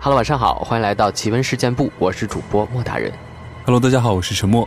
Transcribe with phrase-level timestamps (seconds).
[0.00, 3.12] Hello，晚上好，欢迎来到奇闻事件部，我是主播莫大人。
[3.64, 4.66] Hello，大家好，我是陈默。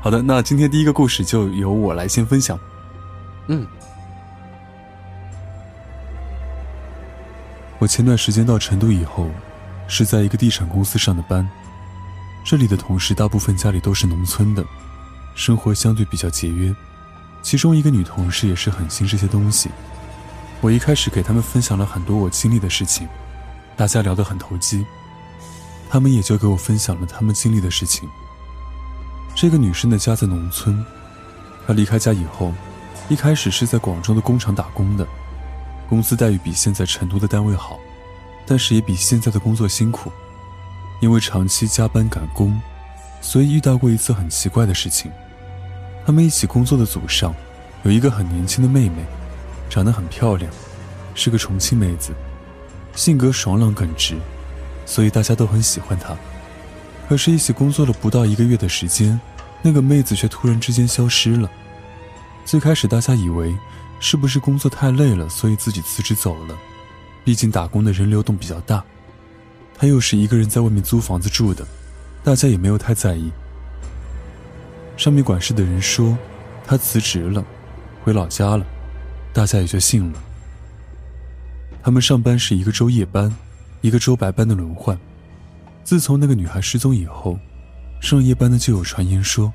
[0.00, 2.56] 好的，那今天第一个故事就由我来先分享。
[3.48, 3.66] 嗯，
[7.80, 9.26] 我前段时间到成都以后，
[9.88, 11.46] 是在一个地产公司上的班。
[12.44, 14.64] 这里的同事大部分家里都是农村的，
[15.34, 16.72] 生活相对比较节约。
[17.42, 19.68] 其中一个女同事也是很信这些东西。
[20.60, 23.08] 我一开始给他们分享了很多我经历的事情，
[23.80, 24.84] 大家聊得很投机，
[25.88, 28.06] 他们也就给我分享了他们经历的事情。
[29.34, 30.84] 这个女生的家在农村，
[31.66, 32.52] 她离开家以后，
[33.08, 35.06] 一开始是在广州的工厂打工的，
[35.88, 37.78] 工资待遇比现在成都的单位好，
[38.46, 40.12] 但是也比现在的工作辛苦，
[41.00, 42.60] 因为长期加班赶工，
[43.22, 45.10] 所以遇到过一次很奇怪的事情。
[46.04, 47.34] 他们一起工作的组上，
[47.84, 49.06] 有一个很年轻的妹妹，
[49.70, 50.52] 长得很漂亮，
[51.14, 52.12] 是个重庆妹子，
[52.94, 54.16] 性格爽朗耿直，
[54.84, 56.16] 所以大家都很喜欢她。
[57.08, 59.20] 可是，一起工作了不到一个月的时间，
[59.62, 61.50] 那个妹子却突然之间消失了。
[62.44, 63.56] 最开始大家以为
[63.98, 66.56] 是不是工作太累了，所以自己辞职走了。
[67.24, 68.82] 毕竟打工的人流动比较大，
[69.76, 71.66] 她又是一个人在外面租房子住的，
[72.22, 73.30] 大家也没有太在意。
[74.96, 76.16] 上面管事的人说，
[76.66, 77.44] 他辞职了，
[78.04, 78.64] 回老家了，
[79.32, 80.18] 大家也就信了。
[81.82, 83.34] 他们上班是一个周夜班，
[83.80, 84.98] 一个周白班的轮换。
[85.82, 87.38] 自从那个女孩失踪以后，
[88.00, 89.50] 上夜班的就有传言说，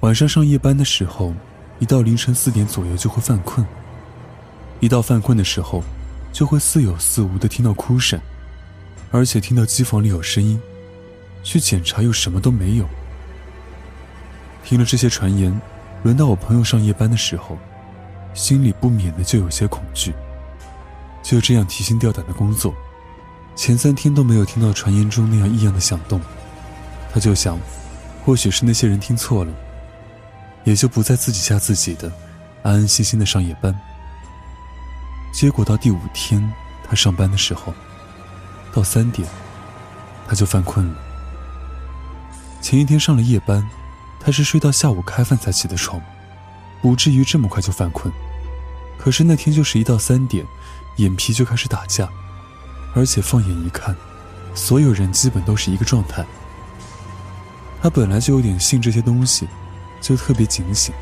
[0.00, 1.34] 晚上上夜班的时候，
[1.78, 3.66] 一到凌晨四点左右就会犯困。
[4.80, 5.82] 一到犯困的时候，
[6.32, 8.18] 就会似有似无的听到哭声，
[9.10, 10.58] 而且听到机房里有声音，
[11.42, 12.88] 去检查又什么都没有。
[14.64, 15.60] 听了这些传言，
[16.02, 17.58] 轮到我朋友上夜班的时候，
[18.32, 20.14] 心里不免的就有些恐惧。
[21.28, 22.74] 就这样提心吊胆的工作，
[23.54, 26.18] 前三天都没有听到传言中那样异样的响动，
[27.12, 27.58] 他就想，
[28.24, 29.52] 或许是那些人听错了，
[30.64, 32.10] 也就不再自己吓自己的，
[32.62, 33.78] 安安心心的上夜班。
[35.30, 36.50] 结果到第五天，
[36.82, 37.74] 他上班的时候，
[38.72, 39.28] 到三点，
[40.26, 40.94] 他就犯困了。
[42.62, 43.68] 前一天上了夜班。
[44.20, 46.02] 他是睡到下午开饭才起的床，
[46.82, 48.12] 不至于这么快就犯困。
[48.98, 50.44] 可是那天就是一到三点，
[50.98, 52.08] 眼皮就开始打架，
[52.94, 53.96] 而且放眼一看，
[54.54, 56.24] 所有人基本都是一个状态。
[57.82, 59.48] 他本来就有点信这些东西，
[60.00, 60.94] 就特别警醒。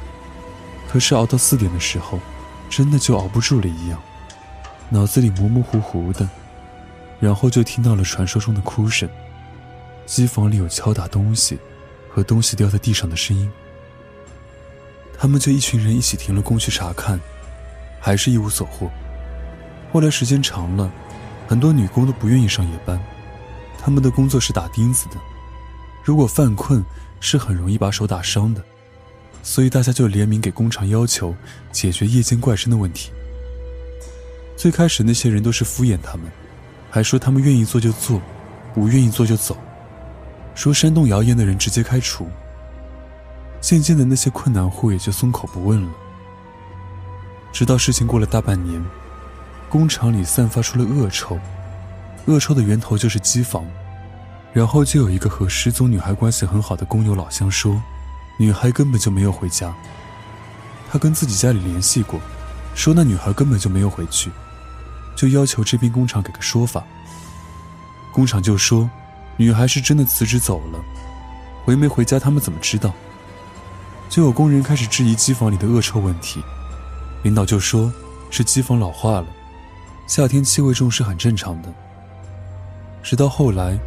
[0.88, 2.18] 可是熬到四点的时候，
[2.70, 4.00] 真的就熬不住了一样，
[4.88, 6.26] 脑子里模模糊糊的，
[7.20, 9.08] 然后就听到了传说中的哭声，
[10.06, 11.58] 机房里有敲打东西。
[12.08, 13.52] 和东西掉在地上的声音，
[15.18, 17.20] 他们就一群人一起停了工去查看，
[18.00, 18.90] 还是一无所获。
[19.96, 20.92] 后来时间长了，
[21.48, 23.00] 很多女工都不愿意上夜班，
[23.78, 25.16] 他们的工作是打钉子的，
[26.04, 26.84] 如果犯困
[27.18, 28.62] 是很容易把手打伤的，
[29.42, 31.34] 所以大家就联名给工厂要求
[31.72, 33.10] 解决夜间怪声的问题。
[34.54, 36.30] 最开始那些人都是敷衍他们，
[36.90, 38.20] 还说他们愿意做就做，
[38.74, 39.56] 不愿意做就走。
[40.54, 42.28] 说煽动谣言的人直接开除。
[43.62, 45.88] 渐渐的，那些困难户也就松口不问了。
[47.50, 48.84] 直到事情过了大半年，
[49.68, 51.38] 工厂里散发出了恶臭，
[52.26, 53.64] 恶臭的源头就是机房。
[54.52, 57.80] 然后就有一个和失踪女孩关系很好的工友老乡说，
[58.38, 59.74] 女孩根本就没有回家。
[60.90, 62.20] 他跟自己家里联系过，
[62.74, 64.30] 说那女孩根本就没有回去，
[65.14, 66.84] 就要求这边工厂给个说法。
[68.12, 68.88] 工厂就说。
[69.38, 70.82] 女孩是真的辞职走了，
[71.62, 72.90] 回没回家他们怎么知道？
[74.08, 76.42] 就有工人开始质疑机房里的恶臭问题，
[77.22, 77.92] 领导就说
[78.30, 79.26] 是机房老化了，
[80.06, 81.72] 夏天气味重是很正常的。
[83.02, 83.78] 直到后来，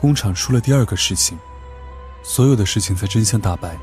[0.00, 1.38] 工厂出了第二个事情，
[2.22, 3.76] 所有的事情才真相大白。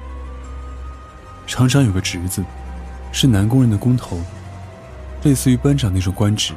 [1.47, 2.43] 厂长有个侄子，
[3.11, 4.19] 是男工人的工头，
[5.23, 6.53] 类似于班长那种官职，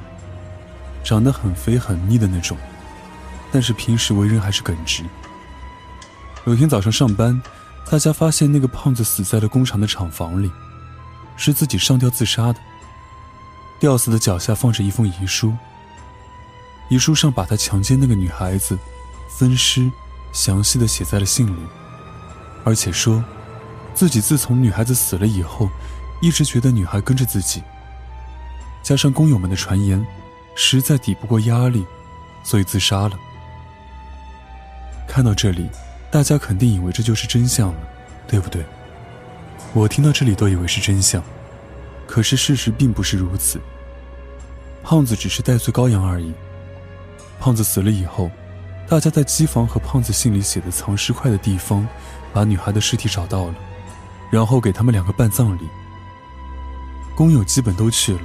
[1.04, 2.56] 长得很肥很腻的那种。
[3.52, 5.04] 但是平时为人还是耿直。
[6.46, 7.40] 有天早上上班，
[7.90, 10.50] 大家发现那个胖子死在了工厂的厂房里，
[11.36, 12.58] 是自己上吊自杀的。
[13.78, 15.54] 吊死的脚下放着一封遗书，
[16.88, 18.76] 遗书上把他强奸那个女孩子
[19.28, 19.90] 分尸
[20.32, 21.60] 详细的写在了信里，
[22.64, 23.22] 而且说，
[23.94, 25.68] 自己自从女孩子死了以后，
[26.20, 27.62] 一直觉得女孩跟着自己。
[28.82, 30.04] 加上工友们的传言，
[30.54, 31.86] 实在抵不过压力，
[32.42, 33.18] 所以自杀了。
[35.06, 35.68] 看到这里，
[36.10, 37.78] 大家肯定以为这就是真相了，
[38.26, 38.64] 对不对？
[39.72, 41.22] 我听到这里都以为是真相，
[42.08, 43.60] 可是事实并不是如此。
[44.82, 46.32] 胖子只是代罪羔羊而已。
[47.38, 48.30] 胖子死了以后，
[48.88, 51.86] 大家在机房和胖子信里写的藏尸块的地方，
[52.32, 53.54] 把女孩的尸体找到了，
[54.32, 55.60] 然后给他们两个办葬礼。
[57.14, 58.22] 工友基本都去了，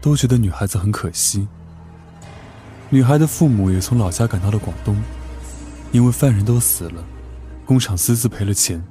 [0.00, 1.46] 都觉得女孩子很可惜。
[2.90, 5.00] 女孩的父母也从老家赶到了广东，
[5.92, 7.04] 因为犯人都死了，
[7.64, 8.82] 工厂私自赔了钱，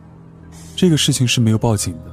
[0.76, 2.13] 这个事情是没有报警的。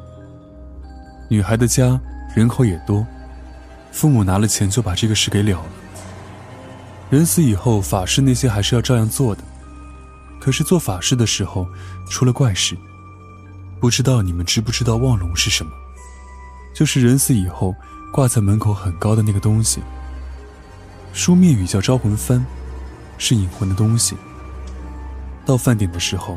[1.31, 1.99] 女孩的家
[2.35, 3.07] 人口也多，
[3.93, 5.69] 父母拿了钱就把这个事给了了。
[7.09, 9.45] 人死以后，法事那些还是要照样做的，
[10.41, 11.69] 可是做法事的时候
[12.09, 12.77] 出了怪事。
[13.79, 15.71] 不知道你们知不知道望龙是什么？
[16.75, 17.73] 就是人死以后
[18.13, 19.81] 挂在门口很高的那个东西。
[21.13, 22.43] 书面语叫招魂幡，
[23.19, 24.17] 是引魂的东西。
[25.47, 26.37] 到饭点的时候，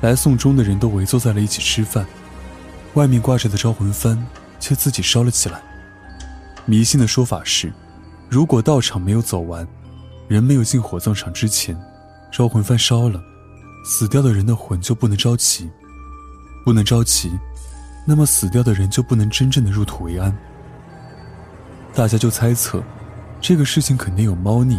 [0.00, 2.06] 来送终的人都围坐在了一起吃饭，
[2.94, 4.18] 外面挂着的招魂幡
[4.58, 5.62] 却自己烧了起来。
[6.66, 7.72] 迷信的说法是，
[8.28, 9.66] 如果道场没有走完，
[10.28, 11.76] 人没有进火葬场之前，
[12.30, 13.20] 招魂幡烧了，
[13.84, 15.70] 死掉的人的魂就不能招齐，
[16.64, 17.30] 不能招齐，
[18.06, 20.36] 那么死掉的人就不能真正的入土为安。
[21.94, 22.82] 大家就猜测。
[23.42, 24.78] 这个事情肯定有猫腻。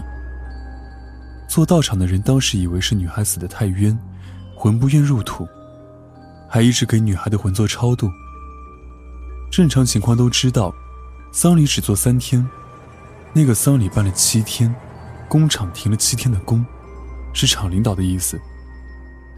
[1.47, 3.97] 做道场的人当时以为是女孩死的太冤，
[4.55, 5.47] 魂不愿入土，
[6.51, 8.11] 还一直给女孩的魂做超度。
[9.49, 10.75] 正常情况都知道，
[11.31, 12.45] 丧礼只做三天，
[13.31, 14.75] 那个丧礼办了七天，
[15.29, 16.65] 工厂停了七天的工，
[17.31, 18.37] 是厂领导的意思，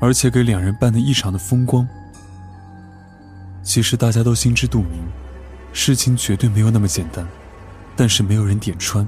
[0.02, 1.88] 而且给两人办的异常的风光。
[3.64, 5.00] 其实大家都心知肚明，
[5.72, 7.24] 事情绝对没有那么简单。
[7.96, 9.08] 但是没有人点穿。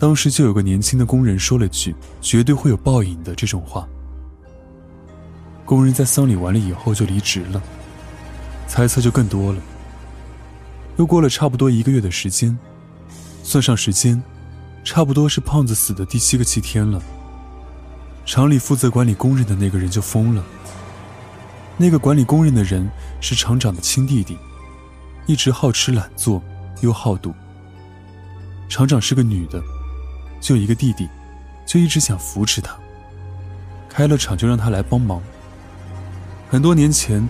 [0.00, 3.88] 当时就有个年轻的工人说了句“绝对会有报应的”这种话。
[5.70, 7.62] 工人在丧礼完了以后就离职了，
[8.66, 9.62] 猜测就更多了。
[10.96, 12.58] 又过了差不多一个月的时间，
[13.44, 14.20] 算上时间，
[14.82, 17.00] 差不多是胖子死的第七个七天了。
[18.26, 20.44] 厂里负责管理工人的那个人就疯了。
[21.76, 22.90] 那个管理工人的人
[23.20, 24.36] 是厂长的亲弟弟，
[25.26, 26.42] 一直好吃懒做。
[26.80, 27.32] 又好赌。
[28.68, 29.62] 厂长是个女的，
[30.40, 31.08] 就一个弟弟，
[31.64, 32.76] 就一直想扶持他。
[33.88, 35.22] 开了厂就让他来帮忙。
[36.50, 37.26] 很多年前，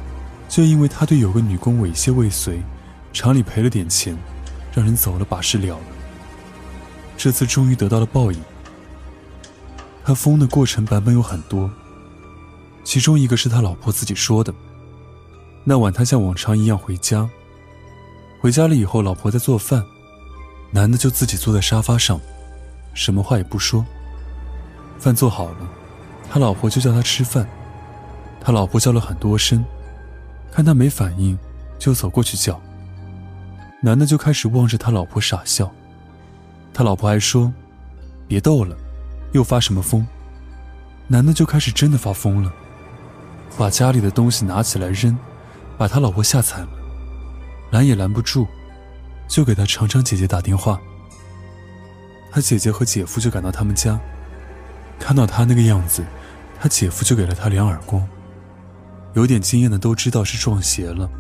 [0.49, 2.63] 就因为他对有个女工猥亵未遂，
[3.13, 4.17] 厂里赔了点钱，
[4.73, 5.85] 让人走了，把事了了。
[7.19, 8.41] 这次终于得到了报应。
[10.03, 11.71] 他疯的过程版本有很多，
[12.83, 14.55] 其中一个是他老婆自己说的。
[15.65, 17.29] 那晚他像往常一样回家。
[18.41, 19.85] 回家了以后，老婆在做饭，
[20.71, 22.19] 男的就自己坐在沙发上，
[22.95, 23.85] 什么话也不说。
[24.99, 25.71] 饭做好了，
[26.31, 27.47] 他老婆就叫他吃饭，
[28.41, 29.65] 他老婆叫了很多声，
[30.51, 31.39] 看他没反应，
[31.79, 32.61] 就走过去叫。
[33.83, 35.71] 男的就开始望着他老婆傻笑，
[36.73, 37.53] 他老婆还说
[38.27, 38.77] ：“别逗了，
[39.33, 40.07] 又发什么疯？”
[41.07, 42.53] 男的就开始真的发疯了，
[43.59, 45.17] 把家里的东西拿起来扔，
[45.77, 46.69] 把他老婆吓惨了。
[47.71, 48.47] 拦也拦不住，
[49.29, 50.81] 就给他长长姐姐打电话。
[52.33, 53.99] 他姐姐和姐夫就赶到他们家，
[54.99, 56.05] 看到他那个样子，
[56.61, 58.07] 他姐夫就给了他两耳光。
[59.15, 61.11] 有点经验的都知道是撞邪了。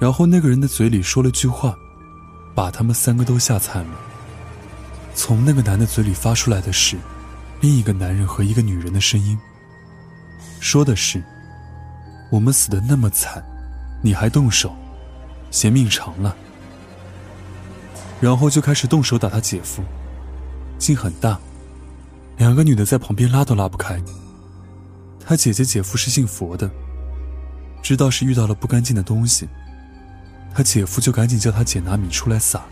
[0.00, 1.76] 然后那个人的嘴里说了句话，
[2.54, 3.94] 把他们三个都吓惨了。
[5.14, 6.96] 从那个男的嘴里发出来的是
[7.60, 9.38] 另一个男人和一个女人的声音，
[10.60, 11.22] 说的是
[12.32, 13.44] ：“我们死的那么惨，
[14.02, 14.74] 你还动手。”
[15.50, 16.36] 嫌命长了，
[18.20, 19.82] 然后就开始动手打他姐夫，
[20.78, 21.36] 劲很大，
[22.36, 24.00] 两个女的在旁边拉都拉不开。
[25.30, 26.68] 他姐姐姐夫是信佛的，
[27.80, 29.48] 知道是遇到了不干净的东西，
[30.52, 32.64] 他姐夫就赶紧叫他姐拿米出来撒，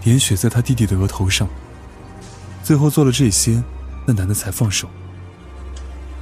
[0.00, 1.46] 点血在他弟弟的额头上。
[2.62, 3.62] 最后做了这些，
[4.06, 4.88] 那男的才放手。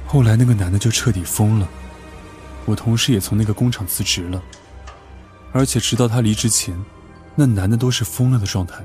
[0.05, 1.69] 后来那个男的就彻底疯了，
[2.65, 4.43] 我同事也从那个工厂辞职了。
[5.53, 6.77] 而且直到他离职前，
[7.35, 8.83] 那男的都是疯了的状态。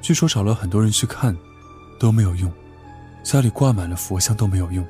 [0.00, 1.36] 据说找了很多人去看，
[1.98, 2.52] 都没有用，
[3.24, 4.86] 家里挂满了佛像都没有用。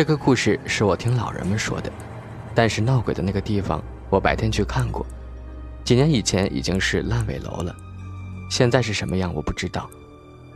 [0.00, 1.92] 这个故事是我听老人们说的，
[2.54, 5.04] 但是闹鬼的那个地方，我白天去看过，
[5.84, 7.76] 几年以前已经是烂尾楼了，
[8.48, 9.90] 现在是什么样我不知道。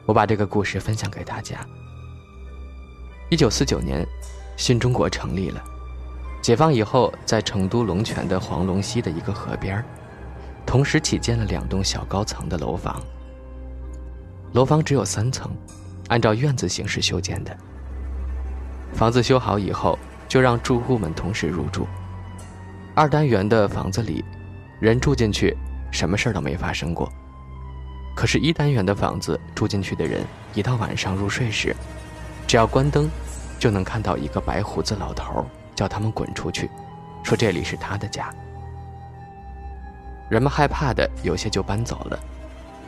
[0.07, 1.59] 我把这个故事分享给大家。
[3.29, 4.03] 一九四九年。
[4.57, 5.63] 新中国成立了，
[6.41, 9.85] 解放以后，在成都龙泉的黄龙溪的一个河边
[10.65, 12.99] 同时起建了两栋小高层的楼房。
[14.55, 15.55] 楼房只有三层，
[16.09, 17.55] 按照院子形式修建的。
[18.95, 19.99] 房子修好以后，
[20.29, 21.87] 就让住户们同时入住。
[22.95, 24.25] 二单元的房子里，
[24.81, 25.55] 人住进去
[25.91, 27.13] 什么事儿都没发生过。
[28.15, 30.25] 可是，一单元的房子住进去的人，
[30.55, 31.75] 一到晚上入睡时，
[32.47, 33.11] 只要关灯，
[33.59, 36.71] 就能看到一个白胡子老头叫他们滚出去，
[37.25, 38.33] 说这里是他的家。
[40.29, 42.19] 人们害怕的，有些就搬走了，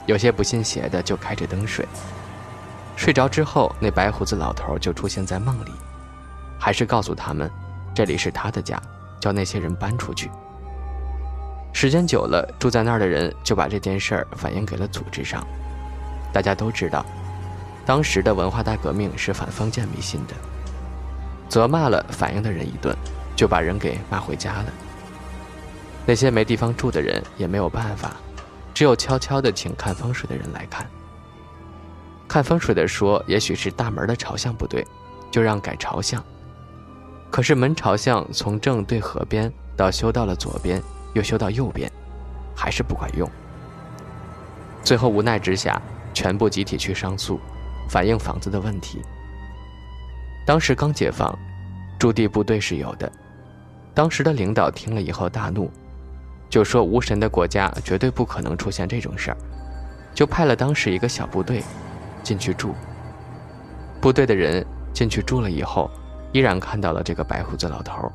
[0.06, 1.84] 有些不信邪的就开着灯睡。
[2.94, 5.72] 睡着之后，那白胡子老头就出现在梦里，
[6.58, 7.50] 还是告诉他们，
[7.94, 8.80] 这里是他的家，
[9.20, 10.30] 叫那些人搬出去。
[11.72, 15.46] 时间久了，住在那儿的人就把这件事儿反映给了组织上。
[16.32, 17.04] 大家都知道，
[17.84, 20.34] 当时的文化大革命是反封建迷信的，
[21.48, 22.96] 责骂了反映的人一顿，
[23.36, 24.66] 就把人给骂回家了。
[26.06, 28.12] 那些没地方住的人也没有办法，
[28.72, 30.86] 只有悄悄地请看风水的人来看。
[32.28, 34.86] 看风水的说，也许是大门的朝向不对，
[35.30, 36.22] 就让改朝向。
[37.30, 40.82] 可是门朝向从正对河边到修到了左边。
[41.14, 41.90] 又修到右边，
[42.54, 43.26] 还是不管用。
[44.84, 45.80] 最后无奈之下，
[46.12, 47.40] 全部集体去上诉，
[47.88, 49.00] 反映房子的问题。
[50.46, 51.34] 当时刚解放，
[51.98, 53.10] 驻地部队是有的。
[53.94, 55.70] 当时的领导听了以后大怒，
[56.50, 59.36] 就说无神的国家绝对不可能出现这种事儿，
[60.14, 61.62] 就派了当时一个小部队
[62.22, 62.74] 进去住。
[64.02, 65.90] 部队的人进去住了以后，
[66.36, 68.12] 依然看到了这个白胡子老头。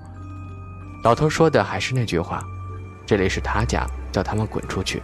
[1.03, 2.43] 老头说的还是那句话。
[3.03, 5.01] 这里是他家，叫他们滚出去。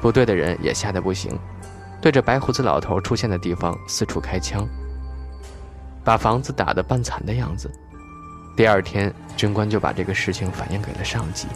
[0.00, 1.38] 部队的人也吓得不行，
[2.00, 4.66] 对着白胡子老头出现的地方四处开枪，
[6.02, 7.70] 把房子打得半残的样子。
[8.56, 11.46] 第二天，军官就把这个事情反映给了上级，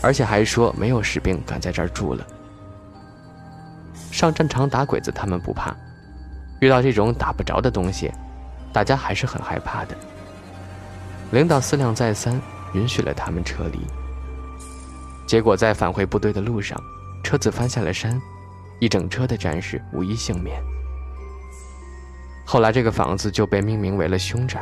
[0.00, 2.26] 而且还说没有士兵敢在这儿住了。
[4.10, 5.76] 上战场打鬼子他们不怕，
[6.60, 8.10] 遇到这种打不着的东西，
[8.72, 9.96] 大家还是很害怕的。
[11.30, 12.40] 领导思量再三，
[12.72, 13.80] 允许了他们撤离。
[15.26, 16.78] 结果在返回部队的路上，
[17.22, 18.20] 车子翻下了山，
[18.78, 20.62] 一整车的战士无一幸免。
[22.44, 24.60] 后来这个房子就被命名为了凶宅，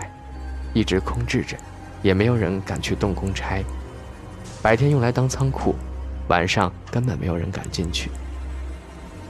[0.73, 1.57] 一直空置着，
[2.03, 3.65] 也没有人敢去动工拆。
[4.63, 5.75] 白天用来当仓库，
[6.29, 8.11] 晚上根本没有人敢进去。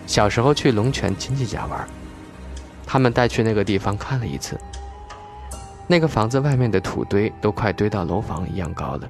[0.07, 1.89] 小时候去龙泉亲戚家玩，
[2.85, 4.61] 他们带去那个地方看了一次，
[5.91, 9.09] 那个房子外面的土堆都快堆到楼房一样高了。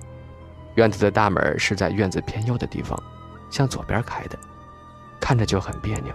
[0.77, 2.99] 院子的大门是在院子偏右的地方，
[3.51, 4.39] 向左边开的，
[5.21, 6.11] 看着就很别扭。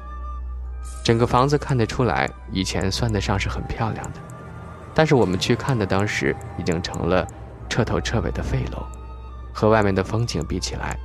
[1.04, 4.20] 整个房子看得出来，以前算得上是很漂亮的，
[4.92, 7.28] 但是我们去看的当时已经成了
[7.70, 8.84] 彻头彻尾的废楼，
[9.54, 10.98] 和外面的风景比起来，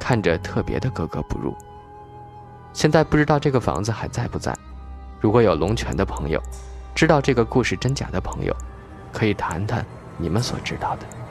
[0.00, 1.54] 看着特别的格格不入。
[2.72, 4.56] 现在不知道这个房子还在不在，
[5.20, 6.40] 如果有龙泉的朋友，
[6.94, 8.56] 知道这个故事真假的朋友，
[9.14, 9.86] 可以谈谈
[10.18, 11.23] 你们所知道的。